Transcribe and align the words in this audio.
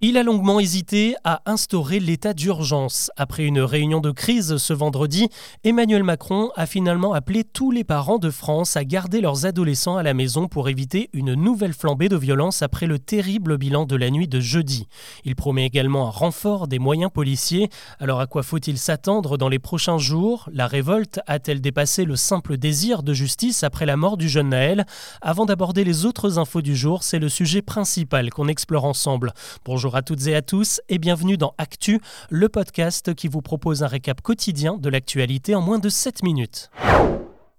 Il 0.00 0.16
a 0.16 0.22
longuement 0.22 0.60
hésité 0.60 1.16
à 1.24 1.42
instaurer 1.44 1.98
l'état 1.98 2.32
d'urgence. 2.32 3.10
Après 3.16 3.42
une 3.42 3.58
réunion 3.58 3.98
de 4.00 4.12
crise 4.12 4.56
ce 4.58 4.72
vendredi, 4.72 5.28
Emmanuel 5.64 6.04
Macron 6.04 6.50
a 6.54 6.66
finalement 6.66 7.14
appelé 7.14 7.42
tous 7.42 7.72
les 7.72 7.82
parents 7.82 8.18
de 8.18 8.30
France 8.30 8.76
à 8.76 8.84
garder 8.84 9.20
leurs 9.20 9.44
adolescents 9.44 9.96
à 9.96 10.04
la 10.04 10.14
maison 10.14 10.46
pour 10.46 10.68
éviter 10.68 11.10
une 11.14 11.34
nouvelle 11.34 11.72
flambée 11.72 12.08
de 12.08 12.16
violence 12.16 12.62
après 12.62 12.86
le 12.86 13.00
terrible 13.00 13.58
bilan 13.58 13.86
de 13.86 13.96
la 13.96 14.10
nuit 14.10 14.28
de 14.28 14.38
jeudi. 14.38 14.86
Il 15.24 15.34
promet 15.34 15.66
également 15.66 16.06
un 16.06 16.10
renfort 16.10 16.68
des 16.68 16.78
moyens 16.78 17.10
policiers. 17.10 17.68
Alors 17.98 18.20
à 18.20 18.28
quoi 18.28 18.44
faut-il 18.44 18.78
s'attendre 18.78 19.36
dans 19.36 19.48
les 19.48 19.58
prochains 19.58 19.98
jours? 19.98 20.48
La 20.52 20.68
révolte 20.68 21.18
a-t-elle 21.26 21.60
dépassé 21.60 22.04
le 22.04 22.14
simple 22.14 22.56
désir 22.56 23.02
de 23.02 23.14
justice 23.14 23.64
après 23.64 23.84
la 23.84 23.96
mort 23.96 24.16
du 24.16 24.28
jeune 24.28 24.50
Naël? 24.50 24.86
Avant 25.22 25.44
d'aborder 25.44 25.82
les 25.82 26.04
autres 26.06 26.38
infos 26.38 26.62
du 26.62 26.76
jour, 26.76 27.02
c'est 27.02 27.18
le 27.18 27.28
sujet 27.28 27.62
principal 27.62 28.30
qu'on 28.30 28.46
explore 28.46 28.84
ensemble. 28.84 29.34
Bonjour 29.64 29.87
Bonjour 29.88 29.96
à 29.96 30.02
toutes 30.02 30.26
et 30.26 30.34
à 30.34 30.42
tous 30.42 30.82
et 30.90 30.98
bienvenue 30.98 31.38
dans 31.38 31.54
Actu, 31.56 31.98
le 32.28 32.50
podcast 32.50 33.14
qui 33.14 33.26
vous 33.26 33.40
propose 33.40 33.82
un 33.82 33.86
récap 33.86 34.20
quotidien 34.20 34.76
de 34.76 34.90
l'actualité 34.90 35.54
en 35.54 35.62
moins 35.62 35.78
de 35.78 35.88
7 35.88 36.24
minutes. 36.24 36.70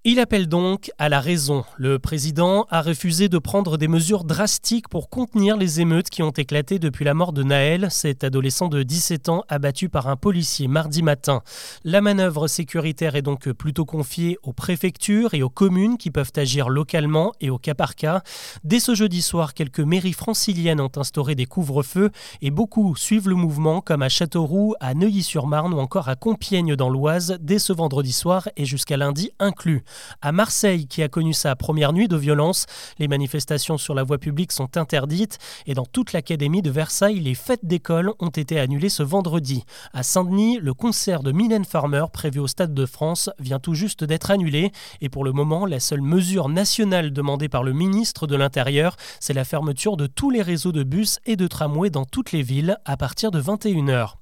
Il 0.06 0.22
appelle 0.22 0.48
donc 0.48 0.92
à 0.98 1.10
la 1.10 1.20
raison. 1.20 1.66
Le 1.78 2.00
président 2.00 2.66
a 2.70 2.82
refusé 2.82 3.28
de 3.28 3.38
prendre 3.38 3.76
des 3.76 3.90
mesures 3.90 4.24
drastiques 4.24 4.88
pour 4.88 5.10
contenir 5.10 5.58
les 5.58 5.82
émeutes 5.82 6.10
qui 6.10 6.24
ont 6.24 6.32
éclaté 6.32 6.80
depuis 6.80 7.04
la 7.04 7.14
mort 7.14 7.34
de 7.34 7.44
Naël, 7.44 7.90
cet 7.92 8.24
adolescent 8.24 8.70
de 8.70 8.82
17 8.82 9.28
ans 9.28 9.44
abattu 9.50 9.90
par 9.90 10.08
un 10.08 10.16
policier 10.16 10.70
mardi 10.70 11.04
matin. 11.04 11.42
La 11.84 12.00
manœuvre 12.00 12.48
sécuritaire 12.48 13.18
est 13.18 13.22
donc 13.22 13.52
plutôt 13.52 13.84
confiée 13.84 14.38
aux 14.42 14.54
préfectures 14.54 15.34
et 15.34 15.44
aux 15.44 15.50
communes 15.50 15.98
qui 15.98 16.12
peuvent 16.12 16.32
agir 16.38 16.70
localement 16.70 17.34
et 17.42 17.50
au 17.50 17.58
cas 17.58 17.76
par 17.76 17.96
cas. 17.96 18.24
Dès 18.64 18.80
ce 18.80 18.96
jeudi 18.96 19.22
soir, 19.22 19.54
quelques 19.54 19.82
mairies 19.82 20.14
franciliennes 20.14 20.80
ont 20.80 20.92
instauré 20.96 21.36
des 21.36 21.46
couvre-feux 21.46 22.12
et 22.42 22.52
beaucoup 22.52 22.96
suivent 22.96 23.28
le 23.28 23.36
mouvement 23.36 23.82
comme 23.82 24.02
à 24.02 24.08
Châteauroux, 24.08 24.76
à 24.80 24.94
Neuilly-sur-Marne 24.94 25.74
ou 25.74 25.80
encore 25.80 26.08
à 26.08 26.16
Compiègne 26.16 26.78
dans 26.78 26.90
l'Oise 26.90 27.38
dès 27.42 27.60
ce 27.60 27.74
vendredi 27.74 28.14
soir 28.14 28.48
et 28.56 28.64
jusqu'à 28.64 28.96
lundi 28.96 29.32
inclus. 29.40 29.84
À 30.22 30.32
Marseille, 30.32 30.88
qui 30.88 31.04
a 31.04 31.08
connu 31.08 31.34
sa 31.34 31.56
première 31.56 31.94
nuit 31.94 32.08
de 32.08 32.18
violence, 32.18 32.66
les 32.98 33.08
manifestations 33.08 33.78
sur 33.78 33.94
la 33.94 34.04
voie 34.04 34.18
publique 34.18 34.52
sont 34.52 34.78
interdites 34.78 35.38
et 35.66 35.74
dans 35.74 35.86
toute 35.86 36.14
l'académie 36.14 36.62
de 36.62 36.72
Versailles, 36.72 37.20
les 37.20 37.36
fêtes 37.36 37.66
d'école 37.66 38.14
ont 38.20 38.30
été 38.30 38.60
annulées 38.60 38.90
ce 38.90 39.04
vendredi. 39.04 39.64
À 39.94 40.04
Saint-Denis, 40.04 40.60
le 40.62 40.74
concert 40.74 41.24
de 41.24 41.32
Mylène 41.32 41.66
Farmer 41.66 42.06
prévu 42.12 42.40
au 42.40 42.48
Stade 42.48 42.74
de 42.74 42.86
France 42.86 43.30
vient 43.40 43.60
tout 43.60 43.74
juste 43.74 44.04
d'être 44.04 44.32
annulé 44.32 44.72
et 45.02 45.10
pour 45.10 45.24
le 45.24 45.32
moment, 45.32 45.66
la 45.66 45.80
seule 45.80 46.02
mesure 46.02 46.50
nationale 46.50 47.12
demandée 47.12 47.50
par 47.50 47.64
le 47.64 47.74
ministre 47.74 48.28
de 48.28 48.36
l'Intérieur, 48.36 48.96
c'est 49.20 49.34
la 49.34 49.46
fermeture 49.46 49.98
de 49.98 50.08
tous 50.08 50.30
les 50.30 50.42
réseaux 50.42 50.72
de 50.72 50.84
bus 50.84 51.20
et 51.26 51.36
de 51.36 51.48
tramways 51.48 51.90
dans 51.90 52.06
toutes 52.06 52.32
les 52.32 52.42
villes 52.42 52.78
à 52.86 52.98
partir 52.98 53.32
de 53.32 53.42
21h. 53.42 54.16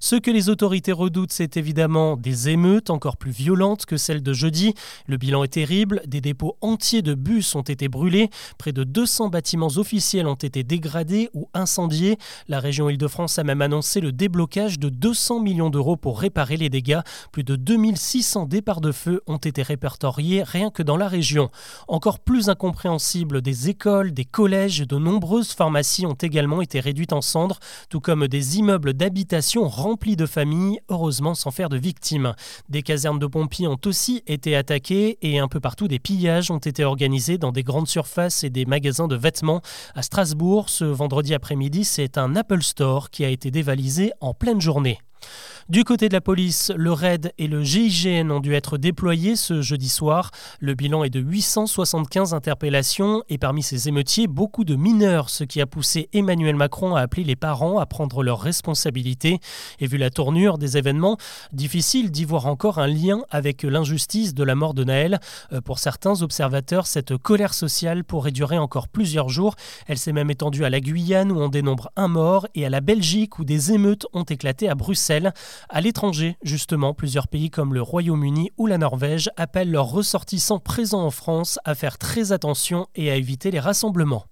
Ce 0.00 0.16
que 0.16 0.30
les 0.30 0.48
autorités 0.48 0.92
redoutent, 0.92 1.32
c'est 1.32 1.56
évidemment 1.56 2.16
des 2.16 2.48
émeutes 2.48 2.90
encore 2.90 3.16
plus 3.16 3.30
violentes 3.30 3.86
que 3.86 3.96
celles 3.96 4.22
de 4.22 4.32
jeudi. 4.32 4.74
Bilan 5.16 5.44
est 5.44 5.48
terrible, 5.54 6.02
des 6.06 6.20
dépôts 6.20 6.56
entiers 6.60 7.02
de 7.02 7.14
bus 7.14 7.54
ont 7.54 7.62
été 7.62 7.88
brûlés, 7.88 8.30
près 8.58 8.72
de 8.72 8.84
200 8.84 9.28
bâtiments 9.28 9.68
officiels 9.76 10.26
ont 10.26 10.34
été 10.34 10.62
dégradés 10.62 11.28
ou 11.34 11.48
incendiés. 11.54 12.16
La 12.48 12.60
région 12.60 12.88
Île-de-France 12.88 13.38
a 13.38 13.44
même 13.44 13.62
annoncé 13.62 14.00
le 14.00 14.12
déblocage 14.12 14.78
de 14.78 14.88
200 14.88 15.40
millions 15.40 15.70
d'euros 15.70 15.96
pour 15.96 16.20
réparer 16.20 16.56
les 16.56 16.70
dégâts. 16.70 17.00
Plus 17.32 17.44
de 17.44 17.56
2600 17.56 18.46
départs 18.46 18.80
de 18.80 18.92
feu 18.92 19.22
ont 19.26 19.36
été 19.36 19.62
répertoriés 19.62 20.42
rien 20.42 20.70
que 20.70 20.82
dans 20.82 20.96
la 20.96 21.08
région. 21.08 21.50
Encore 21.88 22.20
plus 22.20 22.48
incompréhensible, 22.48 23.42
des 23.42 23.68
écoles, 23.68 24.12
des 24.12 24.24
collèges 24.24 24.80
de 24.80 24.96
nombreuses 24.96 25.52
pharmacies 25.52 26.06
ont 26.06 26.14
également 26.14 26.62
été 26.62 26.80
réduites 26.80 27.12
en 27.12 27.20
cendres, 27.20 27.58
tout 27.88 28.00
comme 28.00 28.28
des 28.28 28.58
immeubles 28.58 28.94
d'habitation 28.94 29.68
remplis 29.68 30.16
de 30.16 30.26
familles, 30.26 30.80
heureusement 30.88 31.34
sans 31.34 31.50
faire 31.50 31.68
de 31.68 31.76
victimes. 31.76 32.34
Des 32.68 32.82
casernes 32.82 33.18
de 33.18 33.26
pompiers 33.26 33.66
ont 33.66 33.80
aussi 33.86 34.22
été 34.26 34.56
attaquées 34.56 35.03
et 35.22 35.38
un 35.38 35.48
peu 35.48 35.60
partout 35.60 35.88
des 35.88 35.98
pillages 35.98 36.50
ont 36.50 36.58
été 36.58 36.84
organisés 36.84 37.38
dans 37.38 37.52
des 37.52 37.62
grandes 37.62 37.88
surfaces 37.88 38.44
et 38.44 38.50
des 38.50 38.64
magasins 38.64 39.08
de 39.08 39.16
vêtements. 39.16 39.62
À 39.94 40.02
Strasbourg, 40.02 40.68
ce 40.68 40.84
vendredi 40.84 41.34
après-midi, 41.34 41.84
c'est 41.84 42.18
un 42.18 42.36
Apple 42.36 42.62
Store 42.62 43.10
qui 43.10 43.24
a 43.24 43.28
été 43.28 43.50
dévalisé 43.50 44.12
en 44.20 44.34
pleine 44.34 44.60
journée. 44.60 44.98
Du 45.70 45.82
côté 45.82 46.10
de 46.10 46.12
la 46.12 46.20
police, 46.20 46.70
le 46.76 46.92
RAID 46.92 47.32
et 47.38 47.46
le 47.46 47.62
GIGN 47.62 48.30
ont 48.30 48.40
dû 48.40 48.52
être 48.52 48.76
déployés 48.76 49.34
ce 49.34 49.62
jeudi 49.62 49.88
soir. 49.88 50.30
Le 50.60 50.74
bilan 50.74 51.04
est 51.04 51.10
de 51.10 51.20
875 51.20 52.34
interpellations 52.34 53.22
et 53.30 53.38
parmi 53.38 53.62
ces 53.62 53.88
émeutiers, 53.88 54.26
beaucoup 54.26 54.64
de 54.64 54.76
mineurs, 54.76 55.30
ce 55.30 55.42
qui 55.42 55.62
a 55.62 55.66
poussé 55.66 56.10
Emmanuel 56.12 56.54
Macron 56.54 56.96
à 56.96 57.00
appeler 57.00 57.24
les 57.24 57.34
parents 57.34 57.78
à 57.78 57.86
prendre 57.86 58.22
leurs 58.22 58.40
responsabilités. 58.40 59.40
Et 59.80 59.86
vu 59.86 59.96
la 59.96 60.10
tournure 60.10 60.58
des 60.58 60.76
événements, 60.76 61.16
difficile 61.54 62.10
d'y 62.10 62.26
voir 62.26 62.44
encore 62.44 62.78
un 62.78 62.86
lien 62.86 63.22
avec 63.30 63.62
l'injustice 63.62 64.34
de 64.34 64.44
la 64.44 64.54
mort 64.54 64.74
de 64.74 64.84
Naël. 64.84 65.18
Euh, 65.54 65.62
pour 65.62 65.78
certains 65.78 66.20
observateurs, 66.20 66.86
cette 66.86 67.16
colère 67.16 67.54
sociale 67.54 68.04
pourrait 68.04 68.32
durer 68.32 68.58
encore 68.58 68.86
plusieurs 68.86 69.30
jours. 69.30 69.54
Elle 69.86 69.98
s'est 69.98 70.12
même 70.12 70.30
étendue 70.30 70.66
à 70.66 70.70
la 70.70 70.80
Guyane 70.80 71.32
où 71.32 71.40
on 71.40 71.48
dénombre 71.48 71.90
un 71.96 72.08
mort 72.08 72.46
et 72.54 72.66
à 72.66 72.68
la 72.68 72.82
Belgique 72.82 73.38
où 73.38 73.46
des 73.46 73.72
émeutes 73.72 74.06
ont 74.12 74.24
éclaté 74.24 74.68
à 74.68 74.74
Bruxelles. 74.74 75.32
À 75.68 75.80
l'étranger, 75.80 76.36
justement, 76.42 76.94
plusieurs 76.94 77.28
pays 77.28 77.50
comme 77.50 77.74
le 77.74 77.82
Royaume-Uni 77.82 78.50
ou 78.56 78.66
la 78.66 78.78
Norvège 78.78 79.30
appellent 79.36 79.70
leurs 79.70 79.90
ressortissants 79.90 80.58
présents 80.58 81.04
en 81.04 81.10
France 81.10 81.58
à 81.64 81.74
faire 81.74 81.98
très 81.98 82.32
attention 82.32 82.86
et 82.94 83.10
à 83.10 83.16
éviter 83.16 83.50
les 83.50 83.60
rassemblements. 83.60 84.26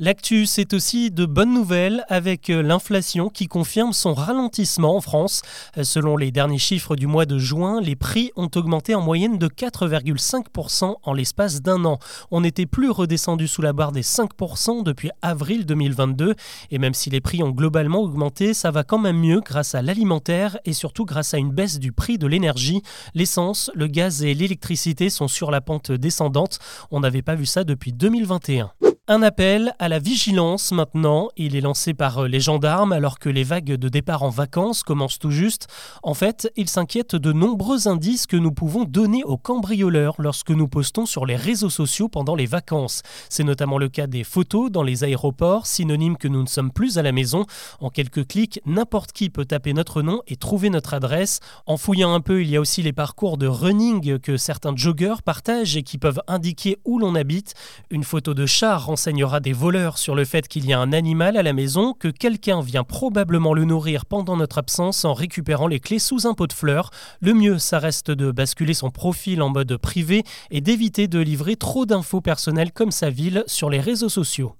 L'actu, 0.00 0.46
c'est 0.46 0.74
aussi 0.74 1.10
de 1.10 1.26
bonnes 1.26 1.52
nouvelles 1.52 2.04
avec 2.08 2.50
euh, 2.50 2.62
l'inflation 2.62 3.30
qui 3.30 3.48
confirme 3.48 3.92
son 3.92 4.14
ralentissement 4.14 4.94
en 4.94 5.00
France. 5.00 5.42
Euh, 5.76 5.82
selon 5.82 6.16
les 6.16 6.30
derniers 6.30 6.58
chiffres 6.58 6.94
du 6.94 7.08
mois 7.08 7.26
de 7.26 7.36
juin, 7.36 7.80
les 7.80 7.96
prix 7.96 8.30
ont 8.36 8.48
augmenté 8.54 8.94
en 8.94 9.00
moyenne 9.00 9.38
de 9.38 9.48
4,5% 9.48 10.94
en 11.02 11.12
l'espace 11.12 11.62
d'un 11.62 11.84
an. 11.84 11.98
On 12.30 12.42
n'était 12.42 12.64
plus 12.64 12.90
redescendu 12.90 13.48
sous 13.48 13.60
la 13.60 13.72
barre 13.72 13.90
des 13.90 14.02
5% 14.02 14.84
depuis 14.84 15.10
avril 15.20 15.66
2022. 15.66 16.36
Et 16.70 16.78
même 16.78 16.94
si 16.94 17.10
les 17.10 17.20
prix 17.20 17.42
ont 17.42 17.50
globalement 17.50 17.98
augmenté, 17.98 18.54
ça 18.54 18.70
va 18.70 18.84
quand 18.84 19.00
même 19.00 19.18
mieux 19.18 19.40
grâce 19.40 19.74
à 19.74 19.82
l'alimentaire 19.82 20.60
et 20.64 20.74
surtout 20.74 21.06
grâce 21.06 21.34
à 21.34 21.38
une 21.38 21.50
baisse 21.50 21.80
du 21.80 21.90
prix 21.90 22.18
de 22.18 22.28
l'énergie. 22.28 22.82
L'essence, 23.14 23.68
le 23.74 23.88
gaz 23.88 24.22
et 24.22 24.34
l'électricité 24.34 25.10
sont 25.10 25.26
sur 25.26 25.50
la 25.50 25.60
pente 25.60 25.90
descendante. 25.90 26.60
On 26.92 27.00
n'avait 27.00 27.22
pas 27.22 27.34
vu 27.34 27.46
ça 27.46 27.64
depuis 27.64 27.92
2021. 27.92 28.70
Un 29.10 29.22
appel 29.22 29.72
à 29.78 29.88
la 29.88 29.98
vigilance 29.98 30.70
maintenant. 30.70 31.30
Il 31.38 31.56
est 31.56 31.62
lancé 31.62 31.94
par 31.94 32.24
euh, 32.24 32.28
les 32.28 32.40
gendarmes 32.40 32.92
alors 32.92 33.18
que 33.18 33.30
les 33.30 33.42
vagues 33.42 33.72
de 33.72 33.88
départ 33.88 34.22
en 34.22 34.28
vacances 34.28 34.82
commencent 34.82 35.18
tout 35.18 35.30
juste. 35.30 35.66
En 36.02 36.12
fait, 36.12 36.52
ils 36.56 36.68
s'inquiètent 36.68 37.16
de 37.16 37.32
nombreux 37.32 37.88
indices 37.88 38.26
que 38.26 38.36
nous 38.36 38.52
pouvons 38.52 38.84
donner 38.84 39.24
aux 39.24 39.38
cambrioleurs 39.38 40.16
lorsque 40.18 40.50
nous 40.50 40.68
postons 40.68 41.06
sur 41.06 41.24
les 41.24 41.36
réseaux 41.36 41.70
sociaux 41.70 42.10
pendant 42.10 42.34
les 42.34 42.44
vacances. 42.44 43.00
C'est 43.30 43.44
notamment 43.44 43.78
le 43.78 43.88
cas 43.88 44.06
des 44.06 44.24
photos 44.24 44.70
dans 44.70 44.82
les 44.82 45.04
aéroports, 45.04 45.66
synonyme 45.66 46.18
que 46.18 46.28
nous 46.28 46.42
ne 46.42 46.46
sommes 46.46 46.70
plus 46.70 46.98
à 46.98 47.02
la 47.02 47.12
maison. 47.12 47.46
En 47.80 47.88
quelques 47.88 48.26
clics, 48.26 48.60
n'importe 48.66 49.12
qui 49.12 49.30
peut 49.30 49.46
taper 49.46 49.72
notre 49.72 50.02
nom 50.02 50.20
et 50.26 50.36
trouver 50.36 50.68
notre 50.68 50.92
adresse. 50.92 51.40
En 51.64 51.78
fouillant 51.78 52.12
un 52.12 52.20
peu, 52.20 52.42
il 52.42 52.50
y 52.50 52.58
a 52.58 52.60
aussi 52.60 52.82
les 52.82 52.92
parcours 52.92 53.38
de 53.38 53.46
running 53.46 54.18
que 54.18 54.36
certains 54.36 54.76
joggeurs 54.76 55.22
partagent 55.22 55.78
et 55.78 55.82
qui 55.82 55.96
peuvent 55.96 56.20
indiquer 56.26 56.76
où 56.84 56.98
l'on 56.98 57.14
habite. 57.14 57.54
Une 57.88 58.04
photo 58.04 58.34
de 58.34 58.44
chat 58.44 58.76
renseignera 58.98 59.38
des 59.38 59.52
voleurs 59.52 59.96
sur 59.96 60.16
le 60.16 60.24
fait 60.24 60.48
qu'il 60.48 60.66
y 60.66 60.72
a 60.72 60.80
un 60.80 60.92
animal 60.92 61.36
à 61.36 61.44
la 61.44 61.52
maison, 61.52 61.94
que 61.94 62.08
quelqu'un 62.08 62.60
vient 62.60 62.82
probablement 62.82 63.54
le 63.54 63.64
nourrir 63.64 64.06
pendant 64.06 64.36
notre 64.36 64.58
absence 64.58 65.04
en 65.04 65.14
récupérant 65.14 65.68
les 65.68 65.78
clés 65.78 66.00
sous 66.00 66.26
un 66.26 66.34
pot 66.34 66.48
de 66.48 66.52
fleurs. 66.52 66.90
Le 67.20 67.32
mieux, 67.32 67.60
ça 67.60 67.78
reste 67.78 68.10
de 68.10 68.32
basculer 68.32 68.74
son 68.74 68.90
profil 68.90 69.40
en 69.40 69.50
mode 69.50 69.76
privé 69.76 70.24
et 70.50 70.60
d'éviter 70.60 71.06
de 71.06 71.20
livrer 71.20 71.54
trop 71.54 71.86
d'infos 71.86 72.20
personnelles 72.20 72.72
comme 72.72 72.90
sa 72.90 73.08
ville 73.08 73.44
sur 73.46 73.70
les 73.70 73.78
réseaux 73.78 74.08
sociaux. 74.08 74.56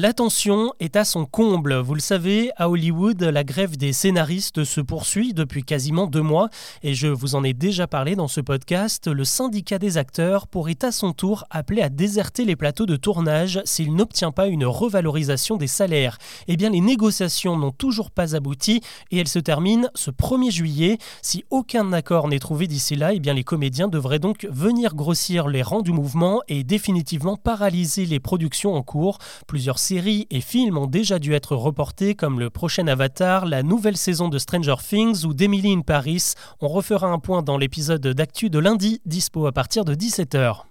L'attention 0.00 0.74
est 0.78 0.94
à 0.94 1.04
son 1.04 1.26
comble. 1.26 1.74
Vous 1.74 1.94
le 1.94 2.00
savez, 2.00 2.52
à 2.56 2.70
Hollywood, 2.70 3.20
la 3.20 3.42
grève 3.42 3.76
des 3.76 3.92
scénaristes 3.92 4.62
se 4.62 4.80
poursuit 4.80 5.34
depuis 5.34 5.64
quasiment 5.64 6.06
deux 6.06 6.22
mois 6.22 6.50
et 6.84 6.94
je 6.94 7.08
vous 7.08 7.34
en 7.34 7.42
ai 7.42 7.52
déjà 7.52 7.88
parlé 7.88 8.14
dans 8.14 8.28
ce 8.28 8.40
podcast. 8.40 9.08
Le 9.08 9.24
syndicat 9.24 9.80
des 9.80 9.98
acteurs 9.98 10.46
pourrait 10.46 10.78
à 10.82 10.92
son 10.92 11.12
tour 11.12 11.46
appeler 11.50 11.82
à 11.82 11.88
déserter 11.88 12.44
les 12.44 12.54
plateaux 12.54 12.86
de 12.86 12.94
tournage 12.94 13.60
s'il 13.64 13.92
n'obtient 13.92 14.30
pas 14.30 14.46
une 14.46 14.64
revalorisation 14.64 15.56
des 15.56 15.66
salaires. 15.66 16.18
Eh 16.46 16.56
bien, 16.56 16.70
les 16.70 16.80
négociations 16.80 17.56
n'ont 17.56 17.72
toujours 17.72 18.12
pas 18.12 18.36
abouti 18.36 18.80
et 19.10 19.18
elles 19.18 19.26
se 19.26 19.40
terminent 19.40 19.88
ce 19.96 20.12
1er 20.12 20.52
juillet. 20.52 20.98
Si 21.22 21.44
aucun 21.50 21.92
accord 21.92 22.28
n'est 22.28 22.38
trouvé 22.38 22.68
d'ici 22.68 22.94
là, 22.94 23.14
eh 23.14 23.18
bien, 23.18 23.34
les 23.34 23.42
comédiens 23.42 23.88
devraient 23.88 24.20
donc 24.20 24.46
venir 24.48 24.94
grossir 24.94 25.48
les 25.48 25.62
rangs 25.62 25.82
du 25.82 25.90
mouvement 25.90 26.40
et 26.46 26.62
définitivement 26.62 27.36
paralyser 27.36 28.06
les 28.06 28.20
productions 28.20 28.76
en 28.76 28.84
cours. 28.84 29.18
Plusieurs 29.48 29.80
séries 29.88 30.26
et 30.28 30.42
films 30.42 30.76
ont 30.76 30.86
déjà 30.86 31.18
dû 31.18 31.32
être 31.32 31.56
reportés 31.56 32.14
comme 32.14 32.40
le 32.40 32.50
prochain 32.50 32.86
Avatar, 32.88 33.46
la 33.46 33.62
nouvelle 33.62 33.96
saison 33.96 34.28
de 34.28 34.38
Stranger 34.38 34.74
Things 34.86 35.24
ou 35.24 35.32
d'Emily 35.32 35.72
in 35.72 35.80
Paris. 35.80 36.34
On 36.60 36.68
refera 36.68 37.06
un 37.06 37.18
point 37.18 37.42
dans 37.42 37.56
l'épisode 37.56 38.06
d'actu 38.06 38.50
de 38.50 38.58
lundi, 38.58 39.00
dispo 39.06 39.46
à 39.46 39.52
partir 39.52 39.86
de 39.86 39.94
17h. 39.94 40.64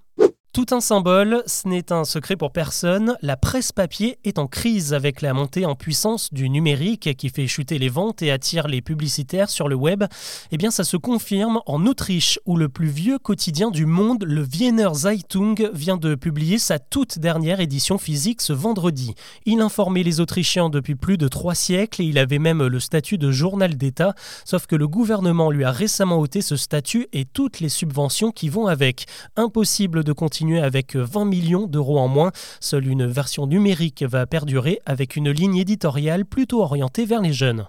Tout 0.57 0.65
un 0.71 0.81
symbole, 0.81 1.43
ce 1.45 1.67
n'est 1.67 1.91
un 1.91 2.03
secret 2.03 2.35
pour 2.35 2.51
personne, 2.51 3.15
la 3.21 3.37
presse 3.37 3.71
papier 3.71 4.17
est 4.23 4.39
en 4.39 4.47
crise 4.47 4.91
avec 4.95 5.21
la 5.21 5.35
montée 5.35 5.67
en 5.67 5.75
puissance 5.75 6.33
du 6.33 6.49
numérique 6.49 7.15
qui 7.15 7.29
fait 7.29 7.45
chuter 7.45 7.77
les 7.77 7.89
ventes 7.89 8.23
et 8.23 8.31
attire 8.31 8.67
les 8.67 8.81
publicitaires 8.81 9.51
sur 9.51 9.67
le 9.67 9.75
web. 9.75 10.05
Eh 10.51 10.57
bien 10.57 10.71
ça 10.71 10.83
se 10.83 10.97
confirme 10.97 11.61
en 11.67 11.85
Autriche 11.85 12.39
où 12.47 12.57
le 12.57 12.69
plus 12.69 12.87
vieux 12.87 13.19
quotidien 13.19 13.69
du 13.69 13.85
monde, 13.85 14.23
le 14.23 14.43
Wiener 14.45 14.89
Zeitung, 14.95 15.69
vient 15.73 15.95
de 15.95 16.15
publier 16.15 16.57
sa 16.57 16.79
toute 16.79 17.19
dernière 17.19 17.59
édition 17.59 17.99
physique 17.99 18.41
ce 18.41 18.53
vendredi. 18.53 19.13
Il 19.45 19.61
informait 19.61 20.01
les 20.01 20.21
Autrichiens 20.21 20.69
depuis 20.71 20.95
plus 20.95 21.19
de 21.19 21.27
trois 21.27 21.53
siècles 21.53 22.01
et 22.01 22.05
il 22.05 22.17
avait 22.17 22.39
même 22.39 22.65
le 22.65 22.79
statut 22.79 23.19
de 23.19 23.29
journal 23.29 23.77
d'État, 23.77 24.15
sauf 24.43 24.65
que 24.65 24.75
le 24.75 24.87
gouvernement 24.87 25.51
lui 25.51 25.65
a 25.65 25.71
récemment 25.71 26.17
ôté 26.17 26.41
ce 26.41 26.55
statut 26.55 27.05
et 27.13 27.25
toutes 27.25 27.59
les 27.59 27.69
subventions 27.69 28.31
qui 28.31 28.49
vont 28.49 28.65
avec. 28.65 29.05
Impossible 29.35 30.03
de 30.03 30.13
continuer 30.13 30.46
avec 30.55 30.95
20 30.95 31.25
millions 31.25 31.67
d'euros 31.67 31.99
en 31.99 32.07
moins. 32.07 32.31
Seule 32.59 32.87
une 32.87 33.05
version 33.05 33.47
numérique 33.47 34.03
va 34.03 34.25
perdurer 34.25 34.79
avec 34.85 35.15
une 35.15 35.29
ligne 35.29 35.57
éditoriale 35.57 36.25
plutôt 36.25 36.61
orientée 36.61 37.05
vers 37.05 37.21
les 37.21 37.33
jeunes. 37.33 37.67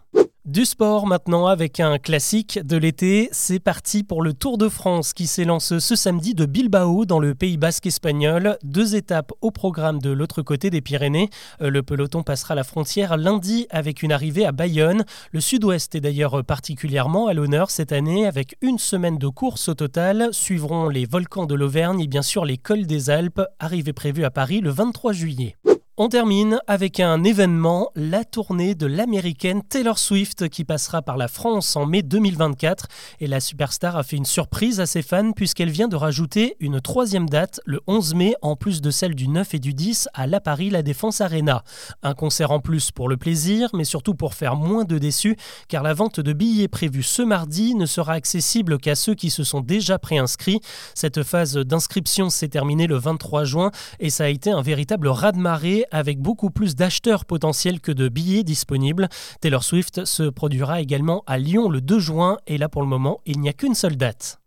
Du 0.49 0.65
sport 0.65 1.06
maintenant 1.06 1.47
avec 1.47 1.79
un 1.79 1.99
classique 1.99 2.59
de 2.65 2.79
l'été, 2.79 3.29
c'est 3.33 3.59
parti 3.59 4.03
pour 4.03 4.23
le 4.23 4.33
Tour 4.33 4.56
de 4.56 4.71
France 4.71 5.12
qui 5.12 5.27
s'élance 5.27 5.79
ce 5.79 5.95
samedi 5.95 6.35
de 6.35 6.47
Bilbao 6.47 7.05
dans 7.05 7.19
le 7.19 7.35
Pays 7.35 7.59
basque 7.59 7.85
espagnol. 7.85 8.56
Deux 8.62 8.97
étapes 8.97 9.31
au 9.43 9.50
programme 9.50 10.00
de 10.00 10.09
l'autre 10.09 10.41
côté 10.41 10.71
des 10.71 10.81
Pyrénées. 10.81 11.29
Euh, 11.61 11.69
le 11.69 11.83
peloton 11.83 12.23
passera 12.23 12.55
la 12.55 12.65
frontière 12.65 13.19
lundi 13.19 13.67
avec 13.69 14.03
une 14.03 14.11
arrivée 14.11 14.47
à 14.47 14.53
Bayonne. 14.53 15.05
Le 15.33 15.41
sud-ouest 15.43 15.95
est 15.95 16.00
d'ailleurs 16.00 16.43
particulièrement 16.43 17.27
à 17.27 17.35
l'honneur 17.35 17.71
cette 17.71 17.93
année 17.93 18.27
avec 18.27 18.56
une 18.62 18.79
semaine 18.79 19.19
de 19.19 19.29
course 19.29 19.69
au 19.69 19.75
total. 19.75 20.31
Suivront 20.33 20.89
les 20.89 21.05
volcans 21.05 21.45
de 21.45 21.55
l'Auvergne 21.55 22.00
et 22.00 22.06
bien 22.06 22.23
sûr 22.23 22.47
les 22.47 22.56
cols 22.56 22.87
des 22.87 23.11
Alpes, 23.11 23.43
arrivée 23.59 23.93
prévue 23.93 24.25
à 24.25 24.31
Paris 24.31 24.62
le 24.62 24.71
23 24.71 25.12
juillet. 25.12 25.56
On 26.00 26.09
termine 26.09 26.61
avec 26.69 27.00
un 27.00 27.25
événement, 27.25 27.91
la 27.97 28.25
tournée 28.25 28.77
de 28.77 28.87
l'américaine 28.87 29.65
Taylor 29.69 29.99
Swift 29.99 30.49
qui 30.49 30.62
passera 30.62 31.03
par 31.03 31.17
la 31.17 31.27
France 31.27 31.75
en 31.75 31.87
mai 31.87 32.03
2024. 32.03 32.87
Et 33.19 33.27
la 33.27 33.41
superstar 33.41 33.97
a 33.97 34.05
fait 34.05 34.15
une 34.15 34.25
surprise 34.25 34.79
à 34.79 34.87
ses 34.87 35.03
fans 35.03 35.33
puisqu'elle 35.33 35.73
vient 35.73 35.89
de 35.89 35.97
rajouter 35.97 36.56
une 36.61 36.81
troisième 36.81 37.29
date, 37.29 37.61
le 37.67 37.81
11 37.89 38.15
mai, 38.15 38.37
en 38.43 38.55
plus 38.55 38.81
de 38.81 38.93
celle 38.93 39.17
du 39.17 39.27
9 39.27 39.55
et 39.55 39.59
du 39.59 39.75
10 39.75 40.09
à 40.15 40.29
La 40.29 40.39
Paris 40.41 40.71
La 40.71 40.83
Défense 40.83 41.21
Arena. 41.21 41.65
Un 42.05 42.15
concert 42.15 42.53
en 42.53 42.61
plus 42.61 42.93
pour 42.93 43.09
le 43.09 43.17
plaisir, 43.17 43.69
mais 43.75 43.83
surtout 43.83 44.15
pour 44.15 44.35
faire 44.35 44.55
moins 44.55 44.85
de 44.85 44.99
déçus, 44.99 45.37
car 45.67 45.83
la 45.83 45.95
vente 45.95 46.21
de 46.21 46.33
billets 46.33 46.69
prévue 46.69 47.03
ce 47.03 47.23
mardi 47.23 47.75
ne 47.75 47.87
sera 47.87 48.12
accessible 48.12 48.79
qu'à 48.79 48.95
ceux 48.95 49.17
qui 49.17 49.31
se 49.31 49.43
sont 49.43 49.62
déjà 49.62 49.99
préinscrits. 49.99 50.61
Cette 50.95 51.25
phase 51.25 51.56
d'inscription 51.56 52.31
s'est 52.31 52.47
terminée 52.47 52.87
le 52.87 52.99
23 52.99 53.43
juin 53.43 53.73
et 53.99 54.11
ça 54.11 54.27
a 54.27 54.29
été 54.29 54.53
un 54.53 54.62
véritable 54.62 55.09
raz-de-marée 55.09 55.87
avec 55.90 56.20
beaucoup 56.20 56.50
plus 56.50 56.76
d'acheteurs 56.76 57.25
potentiels 57.25 57.81
que 57.81 57.93
de 57.93 58.08
billets 58.08 58.44
disponibles. 58.44 59.08
Taylor 59.40 59.62
Swift 59.62 60.05
se 60.05 60.25
produira 60.25 60.81
également 60.81 61.23
à 61.26 61.38
Lyon 61.38 61.69
le 61.69 61.81
2 61.81 61.99
juin 61.99 62.38
et 62.46 62.58
là 62.58 62.69
pour 62.69 62.82
le 62.82 62.88
moment 62.88 63.20
il 63.26 63.40
n'y 63.40 63.49
a 63.49 63.52
qu'une 63.52 63.75
seule 63.75 63.96
date. 63.96 64.40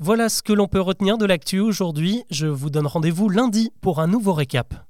Voilà 0.00 0.28
ce 0.28 0.42
que 0.42 0.52
l'on 0.52 0.68
peut 0.68 0.80
retenir 0.80 1.18
de 1.18 1.26
l'actu 1.26 1.58
aujourd'hui. 1.58 2.22
Je 2.30 2.46
vous 2.46 2.70
donne 2.70 2.86
rendez-vous 2.86 3.28
lundi 3.28 3.72
pour 3.80 4.00
un 4.00 4.06
nouveau 4.06 4.32
récap. 4.32 4.87